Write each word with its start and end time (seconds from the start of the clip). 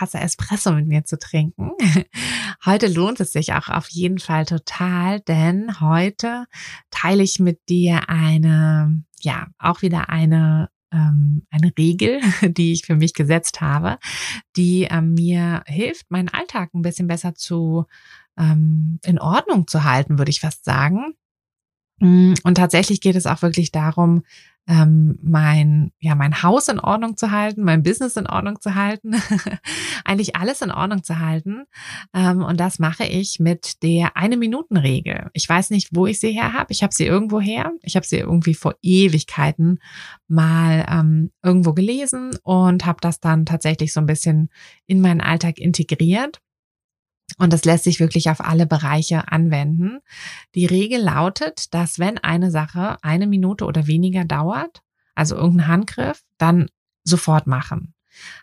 Tasse 0.00 0.18
Espresso 0.18 0.72
mit 0.72 0.86
mir 0.86 1.04
zu 1.04 1.18
trinken. 1.18 1.72
Heute 2.64 2.86
lohnt 2.86 3.20
es 3.20 3.32
sich 3.32 3.52
auch 3.52 3.68
auf 3.68 3.90
jeden 3.90 4.18
Fall 4.18 4.46
total, 4.46 5.20
denn 5.20 5.78
heute 5.78 6.46
teile 6.90 7.22
ich 7.22 7.38
mit 7.38 7.68
dir 7.68 8.08
eine, 8.08 9.04
ja, 9.20 9.48
auch 9.58 9.82
wieder 9.82 10.08
eine 10.08 10.70
ähm, 10.90 11.46
eine 11.50 11.70
Regel, 11.78 12.20
die 12.42 12.72
ich 12.72 12.86
für 12.86 12.96
mich 12.96 13.12
gesetzt 13.12 13.60
habe, 13.60 13.98
die 14.56 14.88
ähm, 14.90 15.12
mir 15.12 15.62
hilft, 15.66 16.10
meinen 16.10 16.30
Alltag 16.30 16.70
ein 16.74 16.82
bisschen 16.82 17.06
besser 17.06 17.34
zu 17.34 17.84
ähm, 18.38 19.00
in 19.04 19.18
Ordnung 19.18 19.66
zu 19.68 19.84
halten, 19.84 20.18
würde 20.18 20.30
ich 20.30 20.40
fast 20.40 20.64
sagen. 20.64 21.14
Mm, 21.98 22.32
und 22.42 22.54
tatsächlich 22.54 23.02
geht 23.02 23.16
es 23.16 23.26
auch 23.26 23.42
wirklich 23.42 23.70
darum, 23.70 24.22
ähm, 24.68 25.18
mein, 25.22 25.90
ja, 25.98 26.14
mein 26.14 26.42
Haus 26.42 26.68
in 26.68 26.78
Ordnung 26.78 27.16
zu 27.16 27.30
halten, 27.30 27.64
mein 27.64 27.82
Business 27.82 28.16
in 28.16 28.26
Ordnung 28.26 28.60
zu 28.60 28.74
halten, 28.74 29.14
eigentlich 30.04 30.36
alles 30.36 30.62
in 30.62 30.70
Ordnung 30.70 31.02
zu 31.02 31.18
halten. 31.18 31.64
Ähm, 32.14 32.42
und 32.42 32.60
das 32.60 32.78
mache 32.78 33.04
ich 33.04 33.40
mit 33.40 33.82
der 33.82 34.16
Eine-Minuten-Regel. 34.16 35.30
Ich 35.32 35.48
weiß 35.48 35.70
nicht, 35.70 35.88
wo 35.92 36.06
ich 36.06 36.20
sie 36.20 36.32
her 36.32 36.52
habe. 36.52 36.72
Ich 36.72 36.82
habe 36.82 36.94
sie 36.94 37.06
irgendwo 37.06 37.40
her. 37.40 37.72
Ich 37.82 37.96
habe 37.96 38.06
sie 38.06 38.18
irgendwie 38.18 38.54
vor 38.54 38.74
Ewigkeiten 38.82 39.80
mal 40.28 40.86
ähm, 40.88 41.32
irgendwo 41.42 41.72
gelesen 41.72 42.36
und 42.42 42.86
habe 42.86 42.98
das 43.00 43.20
dann 43.20 43.46
tatsächlich 43.46 43.92
so 43.92 44.00
ein 44.00 44.06
bisschen 44.06 44.50
in 44.86 45.00
meinen 45.00 45.20
Alltag 45.20 45.58
integriert. 45.58 46.40
Und 47.38 47.52
das 47.52 47.64
lässt 47.64 47.84
sich 47.84 48.00
wirklich 48.00 48.30
auf 48.30 48.40
alle 48.40 48.66
Bereiche 48.66 49.30
anwenden. 49.30 49.98
Die 50.54 50.66
Regel 50.66 51.00
lautet, 51.00 51.72
dass 51.74 51.98
wenn 51.98 52.18
eine 52.18 52.50
Sache 52.50 52.96
eine 53.02 53.26
Minute 53.26 53.64
oder 53.64 53.86
weniger 53.86 54.24
dauert, 54.24 54.82
also 55.14 55.36
irgendein 55.36 55.68
Handgriff, 55.68 56.22
dann 56.38 56.68
sofort 57.04 57.46
machen. 57.46 57.94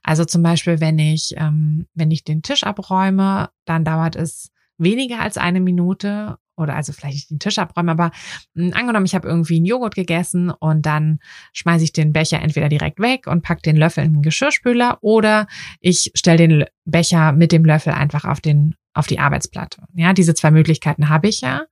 Also 0.04 0.26
zum 0.26 0.44
Beispiel, 0.44 0.80
wenn 0.80 1.00
ich, 1.00 1.34
ähm, 1.38 1.88
wenn 1.94 2.12
ich 2.12 2.24
den 2.24 2.42
Tisch 2.42 2.64
abräume, 2.64 3.50
dann 3.66 3.84
dauert 3.84 4.16
es 4.16 4.52
weniger 4.78 5.20
als 5.20 5.38
eine 5.38 5.60
Minute 5.60 6.38
oder 6.58 6.76
also 6.76 6.92
vielleicht 6.92 7.16
nicht 7.16 7.32
den 7.32 7.40
Tisch 7.40 7.60
abräumen, 7.60 7.90
aber 7.90 8.12
mh, 8.54 8.68
hm, 8.68 8.74
angenommen, 8.74 9.06
ich 9.06 9.16
habe 9.16 9.28
irgendwie 9.28 9.58
einen 9.58 9.66
Joghurt 9.66 9.96
gegessen 9.96 10.50
und 10.50 10.86
dann 10.86 11.20
schmeiße 11.54 11.84
ich 11.84 11.94
den 11.94 12.14
Becher 12.14 12.42
entweder 12.42 12.70
direkt 12.70 13.00
weg 13.00 13.28
und 13.28 13.44
pack 13.44 13.64
den 13.64 13.78
Löffel 13.78 14.04
in 14.04 14.14
den 14.14 14.22
Geschirrspüler 14.22 14.98
oder 15.02 15.48
ich 15.80 16.12
stelle 16.16 16.48
den 16.48 16.66
Becher 16.86 17.32
mit 17.32 17.52
dem 17.52 17.64
Löffel 17.64 17.94
einfach 17.94 18.26
auf 18.26 18.42
den 18.42 18.76
auf 18.94 19.06
die 19.06 19.20
Arbeitsplatte. 19.20 19.84
Ja, 19.94 20.12
diese 20.14 20.34
zwei 20.34 20.50
Möglichkeiten 20.50 21.08
habe 21.08 21.28
ich 21.28 21.42
ja. 21.42 21.66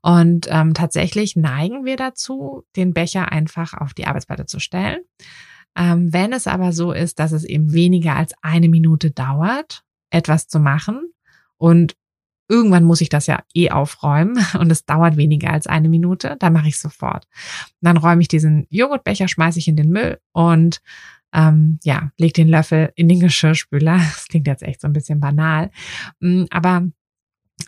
Und 0.00 0.46
ähm, 0.48 0.74
tatsächlich 0.74 1.34
neigen 1.34 1.84
wir 1.84 1.96
dazu, 1.96 2.62
den 2.76 2.94
Becher 2.94 3.32
einfach 3.32 3.74
auf 3.74 3.94
die 3.94 4.06
Arbeitsplatte 4.06 4.46
zu 4.46 4.60
stellen. 4.60 5.00
Ähm, 5.76 6.12
wenn 6.12 6.32
es 6.32 6.46
aber 6.46 6.72
so 6.72 6.92
ist, 6.92 7.18
dass 7.18 7.32
es 7.32 7.42
eben 7.42 7.72
weniger 7.72 8.14
als 8.14 8.32
eine 8.42 8.68
Minute 8.68 9.10
dauert, 9.10 9.82
etwas 10.10 10.46
zu 10.46 10.60
machen 10.60 11.12
und 11.56 11.96
irgendwann 12.48 12.84
muss 12.84 13.00
ich 13.00 13.08
das 13.08 13.26
ja 13.26 13.42
eh 13.54 13.70
aufräumen 13.70 14.44
und 14.58 14.70
es 14.70 14.84
dauert 14.84 15.16
weniger 15.16 15.52
als 15.52 15.66
eine 15.66 15.88
Minute, 15.88 16.36
dann 16.38 16.52
mache 16.52 16.68
ich 16.68 16.78
sofort. 16.78 17.26
Dann 17.80 17.96
räume 17.96 18.22
ich 18.22 18.28
diesen 18.28 18.66
Joghurtbecher, 18.70 19.28
schmeiße 19.28 19.58
ich 19.58 19.68
in 19.68 19.76
den 19.76 19.90
Müll 19.90 20.18
und 20.32 20.80
ähm, 21.32 21.78
ja, 21.84 22.10
leg 22.16 22.32
den 22.34 22.48
Löffel 22.48 22.90
in 22.94 23.08
den 23.08 23.20
Geschirrspüler. 23.20 23.98
Das 24.18 24.28
klingt 24.28 24.46
jetzt 24.46 24.62
echt 24.62 24.80
so 24.80 24.88
ein 24.88 24.92
bisschen 24.92 25.20
banal, 25.20 25.70
mm, 26.20 26.44
aber 26.50 26.88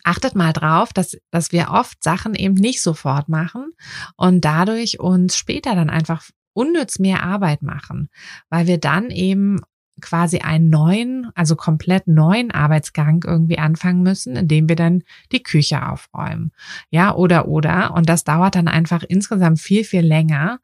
achtet 0.05 0.35
mal 0.35 0.53
drauf, 0.53 0.93
dass, 0.93 1.19
dass 1.31 1.53
wir 1.53 1.71
oft 1.71 2.03
Sachen 2.03 2.35
eben 2.35 2.55
nicht 2.55 2.81
sofort 2.81 3.29
machen 3.29 3.73
und 4.17 4.45
dadurch 4.45 5.01
uns 5.01 5.37
später 5.37 5.75
dann 5.75 5.91
einfach 5.91 6.25
unnütz 6.53 6.99
mehr 6.99 7.23
Arbeit 7.23 7.63
machen, 7.63 8.09
weil 8.49 8.67
wir 8.67 8.79
dann 8.79 9.11
eben 9.11 9.61
quasi 10.01 10.39
einen 10.39 10.71
neuen, 10.71 11.31
also 11.35 11.57
komplett 11.57 12.07
neuen 12.07 12.51
Arbeitsgang 12.51 13.25
irgendwie 13.27 13.59
anfangen 13.59 14.03
müssen, 14.03 14.37
indem 14.37 14.69
wir 14.69 14.77
dann 14.77 15.03
die 15.33 15.43
Küche 15.43 15.87
aufräumen. 15.87 16.53
Ja, 16.91 17.15
oder, 17.15 17.49
oder. 17.49 17.95
Und 17.95 18.09
das 18.09 18.25
dauert 18.25 18.55
dann 18.55 18.69
einfach 18.69 19.03
insgesamt 19.07 19.61
viel, 19.61 19.85
viel 19.85 20.03
länger, 20.03 20.61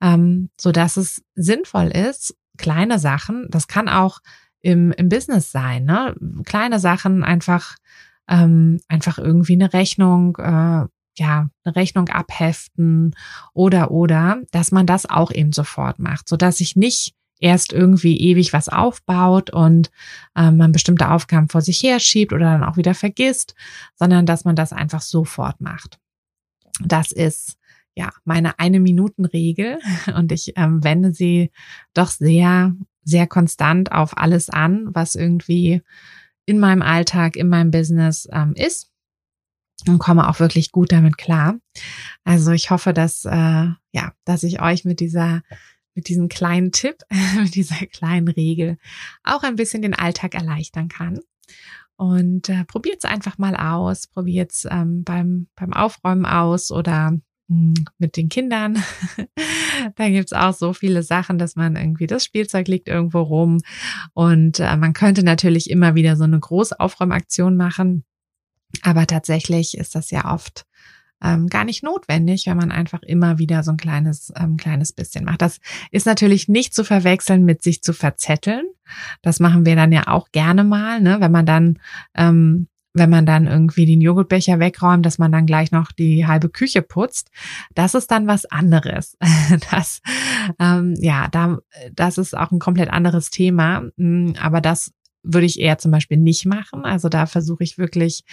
ähm, 0.00 0.50
so 0.60 0.72
dass 0.72 0.96
es 0.96 1.22
sinnvoll 1.34 1.88
ist, 1.88 2.36
kleine 2.56 2.98
Sachen, 2.98 3.46
das 3.50 3.68
kann 3.68 3.88
auch 3.88 4.20
im, 4.60 4.92
im 4.92 5.08
Business 5.08 5.50
sein, 5.52 5.84
ne? 5.84 6.14
Kleine 6.44 6.78
Sachen 6.80 7.24
einfach, 7.24 7.76
ähm, 8.28 8.80
einfach 8.88 9.18
irgendwie 9.18 9.54
eine 9.54 9.72
Rechnung, 9.72 10.36
äh, 10.36 10.86
ja, 11.18 11.48
eine 11.64 11.76
Rechnung 11.76 12.08
abheften 12.08 13.14
oder, 13.52 13.90
oder, 13.90 14.42
dass 14.50 14.72
man 14.72 14.86
das 14.86 15.08
auch 15.08 15.30
eben 15.32 15.52
sofort 15.52 15.98
macht, 15.98 16.28
so 16.28 16.36
dass 16.36 16.60
ich 16.60 16.76
nicht 16.76 17.14
erst 17.40 17.72
irgendwie 17.72 18.18
ewig 18.18 18.52
was 18.52 18.68
aufbaut 18.68 19.50
und 19.50 19.90
ähm, 20.36 20.56
man 20.56 20.72
bestimmte 20.72 21.10
Aufgaben 21.10 21.48
vor 21.48 21.62
sich 21.62 21.82
her 21.82 22.00
schiebt 22.00 22.32
oder 22.32 22.46
dann 22.46 22.64
auch 22.64 22.76
wieder 22.76 22.94
vergisst, 22.94 23.54
sondern 23.94 24.26
dass 24.26 24.44
man 24.44 24.56
das 24.56 24.72
einfach 24.72 25.02
sofort 25.02 25.60
macht. 25.60 25.98
Das 26.80 27.12
ist 27.12 27.56
ja 27.94 28.10
meine 28.24 28.58
eine 28.58 28.80
Minuten 28.80 29.24
Regel 29.24 29.78
und 30.16 30.32
ich 30.32 30.52
ähm, 30.56 30.82
wende 30.84 31.12
sie 31.12 31.50
doch 31.94 32.08
sehr 32.08 32.74
sehr 33.04 33.26
konstant 33.26 33.90
auf 33.90 34.18
alles 34.18 34.50
an, 34.50 34.88
was 34.92 35.14
irgendwie 35.14 35.82
in 36.44 36.58
meinem 36.58 36.82
Alltag, 36.82 37.36
in 37.36 37.48
meinem 37.48 37.70
Business 37.70 38.28
ähm, 38.32 38.52
ist 38.54 38.90
und 39.86 39.98
komme 39.98 40.28
auch 40.28 40.40
wirklich 40.40 40.72
gut 40.72 40.92
damit 40.92 41.16
klar. 41.16 41.56
Also 42.24 42.52
ich 42.52 42.70
hoffe, 42.70 42.92
dass 42.92 43.24
äh, 43.24 43.30
ja, 43.92 44.12
dass 44.24 44.42
ich 44.42 44.60
euch 44.60 44.84
mit 44.84 45.00
dieser 45.00 45.42
mit 45.98 46.08
diesem 46.08 46.28
kleinen 46.28 46.70
Tipp, 46.70 46.98
mit 47.42 47.56
dieser 47.56 47.84
kleinen 47.86 48.28
Regel 48.28 48.78
auch 49.24 49.42
ein 49.42 49.56
bisschen 49.56 49.82
den 49.82 49.94
Alltag 49.94 50.36
erleichtern 50.36 50.86
kann. 50.86 51.18
Und 51.96 52.48
äh, 52.48 52.64
probiert 52.64 52.98
es 52.98 53.10
einfach 53.10 53.36
mal 53.38 53.56
aus, 53.56 54.06
probiert 54.06 54.52
es 54.52 54.64
ähm, 54.70 55.02
beim, 55.02 55.48
beim 55.56 55.72
Aufräumen 55.72 56.24
aus 56.24 56.70
oder 56.70 57.18
hm, 57.48 57.74
mit 57.98 58.16
den 58.16 58.28
Kindern. 58.28 58.80
da 59.96 60.08
gibt's 60.08 60.32
auch 60.32 60.54
so 60.54 60.72
viele 60.72 61.02
Sachen, 61.02 61.36
dass 61.36 61.56
man 61.56 61.74
irgendwie, 61.74 62.06
das 62.06 62.24
Spielzeug 62.24 62.68
liegt 62.68 62.86
irgendwo 62.86 63.22
rum. 63.22 63.60
Und 64.14 64.60
äh, 64.60 64.76
man 64.76 64.92
könnte 64.92 65.24
natürlich 65.24 65.68
immer 65.68 65.96
wieder 65.96 66.14
so 66.14 66.22
eine 66.22 66.38
große 66.38 66.78
Aufräumaktion 66.78 67.56
machen. 67.56 68.04
Aber 68.82 69.04
tatsächlich 69.08 69.76
ist 69.76 69.96
das 69.96 70.12
ja 70.12 70.32
oft 70.32 70.64
ähm, 71.22 71.48
gar 71.48 71.64
nicht 71.64 71.82
notwendig, 71.82 72.46
wenn 72.46 72.56
man 72.56 72.70
einfach 72.70 73.02
immer 73.02 73.38
wieder 73.38 73.62
so 73.62 73.72
ein 73.72 73.76
kleines, 73.76 74.32
ähm, 74.36 74.56
kleines 74.56 74.92
bisschen 74.92 75.24
macht. 75.24 75.42
Das 75.42 75.60
ist 75.90 76.06
natürlich 76.06 76.48
nicht 76.48 76.74
zu 76.74 76.84
verwechseln 76.84 77.44
mit 77.44 77.62
sich 77.62 77.82
zu 77.82 77.92
verzetteln. 77.92 78.64
Das 79.22 79.40
machen 79.40 79.66
wir 79.66 79.76
dann 79.76 79.92
ja 79.92 80.06
auch 80.08 80.30
gerne 80.32 80.64
mal, 80.64 81.00
ne? 81.00 81.20
wenn 81.20 81.32
man 81.32 81.46
dann 81.46 81.78
ähm, 82.14 82.68
wenn 82.98 83.10
man 83.10 83.26
dann 83.26 83.46
irgendwie 83.46 83.86
den 83.86 84.00
Joghurtbecher 84.00 84.58
wegräumt, 84.58 85.06
dass 85.06 85.18
man 85.18 85.32
dann 85.32 85.46
gleich 85.46 85.70
noch 85.72 85.92
die 85.92 86.26
halbe 86.26 86.48
Küche 86.48 86.82
putzt, 86.82 87.30
das 87.74 87.94
ist 87.94 88.10
dann 88.10 88.26
was 88.26 88.44
anderes. 88.46 89.16
Das, 89.70 90.00
ähm, 90.58 90.94
ja, 90.98 91.28
da, 91.28 91.58
das 91.92 92.18
ist 92.18 92.36
auch 92.36 92.50
ein 92.50 92.58
komplett 92.58 92.90
anderes 92.90 93.30
Thema. 93.30 93.84
Mm, 93.96 94.32
aber 94.40 94.60
das 94.60 94.92
würde 95.22 95.46
ich 95.46 95.60
eher 95.60 95.78
zum 95.78 95.90
Beispiel 95.90 96.16
nicht 96.16 96.46
machen. 96.46 96.84
Also 96.84 97.08
da 97.08 97.26
versuche 97.26 97.64
ich 97.64 97.78
wirklich, 97.78 98.24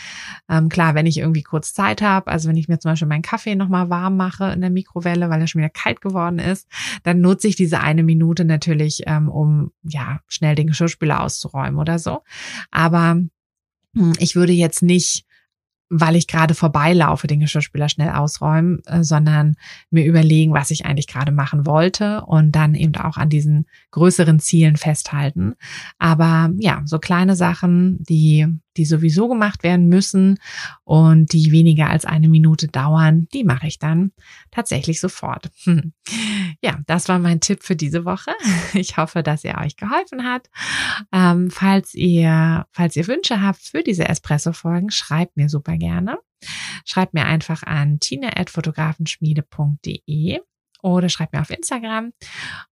ähm, 0.50 0.70
klar, 0.70 0.96
wenn 0.96 1.06
ich 1.06 1.18
irgendwie 1.18 1.44
kurz 1.44 1.74
Zeit 1.74 2.02
habe, 2.02 2.32
also 2.32 2.50
wenn 2.50 2.58
ich 2.58 2.68
mir 2.68 2.80
zum 2.80 2.92
Beispiel 2.92 3.08
meinen 3.08 3.22
Kaffee 3.22 3.56
nochmal 3.56 3.90
warm 3.90 4.18
mache 4.18 4.52
in 4.52 4.62
der 4.62 4.70
Mikrowelle, 4.70 5.30
weil 5.30 5.42
er 5.42 5.48
schon 5.48 5.60
wieder 5.60 5.70
kalt 5.70 6.02
geworden 6.02 6.40
ist, 6.40 6.68
dann 7.04 7.22
nutze 7.22 7.48
ich 7.48 7.56
diese 7.56 7.80
eine 7.80 8.04
Minute 8.04 8.46
natürlich, 8.46 9.04
ähm, 9.08 9.30
um 9.30 9.72
ja 9.84 10.20
schnell 10.28 10.56
den 10.56 10.68
Geschirrspüler 10.68 11.22
auszuräumen 11.22 11.80
oder 11.80 12.00
so. 12.00 12.22
Aber 12.72 13.22
hm, 13.96 14.14
ich 14.20 14.36
würde 14.36 14.54
jetzt 14.54 14.84
nicht 14.84 15.25
weil 15.90 16.16
ich 16.16 16.28
gerade 16.28 16.56
vorbeilaufe, 16.56 17.28
den 17.28 17.40
Geschirrspüler 17.40 17.90
schnell 17.90 18.10
ausräumen, 18.10 18.82
äh, 18.86 19.04
sondern 19.04 19.56
mir 19.90 20.06
überlegen, 20.06 20.54
was 20.54 20.72
ich 20.72 20.86
eigentlich 20.86 21.08
gerade 21.08 21.32
machen 21.32 21.66
wollte 21.66 22.26
und 22.26 22.54
dann 22.54 22.76
eben 22.76 22.96
auch 22.96 23.18
an 23.18 23.30
diesen 23.30 23.68
größeren 23.92 24.40
Zielen 24.40 24.78
festhalten. 24.78 25.54
Aber 26.00 26.52
ja, 26.58 26.82
so 26.86 27.00
kleine 27.00 27.36
Sachen, 27.36 28.04
die, 28.04 28.48
die 28.78 28.86
sowieso 28.86 29.28
gemacht 29.28 29.64
werden 29.64 29.88
müssen 29.88 30.40
und 30.84 31.34
die 31.34 31.52
weniger 31.52 31.90
als 31.90 32.06
eine 32.06 32.30
Minute 32.30 32.68
dauern, 32.68 33.28
die 33.34 33.44
mache 33.44 33.66
ich 33.68 33.80
dann 33.80 34.12
tatsächlich 34.52 35.00
sofort. 35.00 35.50
Ja, 36.62 36.80
das 36.88 37.10
war 37.10 37.20
mein 37.20 37.42
Tipp 37.42 37.62
für 37.64 37.76
diese 37.76 38.06
Woche. 38.06 38.32
Ich 38.74 38.98
hoffe, 38.98 39.22
dass 39.24 39.44
er 39.44 39.60
euch 39.62 39.76
geholfen 39.78 40.24
hat. 40.24 40.50
Ähm, 41.12 41.52
falls 41.52 41.94
ihr, 41.94 42.66
falls 42.72 42.96
ihr 42.96 43.08
Wünsche 43.08 43.42
habt 43.42 43.62
für 43.62 43.84
diese 43.84 44.08
Espresso-Folgen, 44.08 44.90
schreibt 44.92 45.36
mir 45.38 45.50
super 45.50 45.78
gerne. 45.78 46.18
Schreibt 46.86 47.14
mir 47.14 47.26
einfach 47.26 47.64
an 47.64 48.00
tine.fotografenschmiede.de 48.00 50.40
oder 50.86 51.10
schreibt 51.10 51.34
mir 51.34 51.42
auf 51.42 51.50
Instagram. 51.50 52.14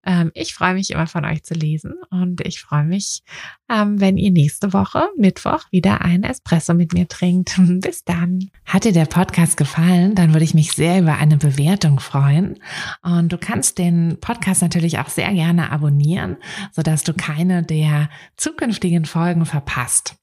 Ähm, 0.06 0.32
ich 0.36 0.54
freue 0.54 0.76
mich 0.76 0.92
immer 0.92 1.08
von 1.08 1.26
euch 1.26 1.44
zu 1.44 1.56
lesen 1.56 1.96
und 2.12 2.46
ich 2.46 2.62
freue 2.62 2.84
mich, 2.84 3.24
ähm, 3.70 4.00
wenn 4.00 4.18
ihr 4.18 4.32
nächste 4.32 4.72
Woche, 4.72 5.10
Mittwoch, 5.18 5.64
wieder 5.72 6.02
einen 6.02 6.24
Espresso 6.24 6.76
mit 6.76 6.94
mir 6.94 7.08
trinkt. 7.08 7.56
Bis 7.82 8.04
dann. 8.04 8.52
Hat 8.66 8.84
dir 8.84 8.94
der 8.94 9.06
Podcast 9.06 9.58
gefallen, 9.58 10.14
dann 10.14 10.34
würde 10.34 10.46
ich 10.46 10.54
mich 10.54 10.74
sehr 10.74 11.00
über 11.00 11.18
eine 11.18 11.38
Bewertung 11.38 12.00
freuen. 12.00 12.60
Und 13.02 13.34
du 13.34 13.38
kannst 13.40 13.80
den 13.80 14.20
Podcast 14.22 14.62
natürlich 14.62 15.00
auch 15.00 15.10
sehr 15.10 15.34
gerne 15.34 15.72
abonnieren, 15.72 16.38
sodass 16.72 17.04
du 17.04 17.14
keine 17.14 17.64
der 17.64 18.10
zukünftigen 18.38 19.06
Folgen 19.06 19.46
verpasst. 19.46 20.23